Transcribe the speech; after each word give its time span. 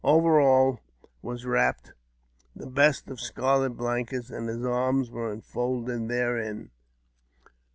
Over 0.03 0.39
all 0.41 0.79
was 1.21 1.45
wrapped 1.45 1.93
the 2.55 2.65
best 2.65 3.07
of 3.11 3.21
scarlet 3.21 3.77
blankets, 3.77 4.31
and 4.31 4.49
his 4.49 4.65
arms 4.65 5.11
were 5.11 5.31
enfolded 5.31 6.07
therein. 6.07 6.71